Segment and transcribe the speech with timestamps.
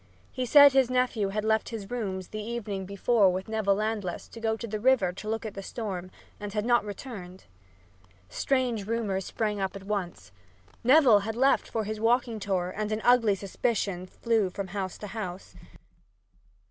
[0.31, 4.39] He said his nephew had left his rooms the evening before with Neville Landless to
[4.39, 7.43] go to the river to look at the storm, and had not returned.
[8.27, 10.31] Strange rumors sprang up at once.
[10.83, 15.05] Neville had left for his walking tour and an ugly suspicion flew from house to
[15.05, 15.53] house.